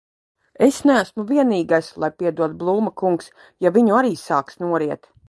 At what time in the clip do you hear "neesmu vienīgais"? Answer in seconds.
0.89-1.89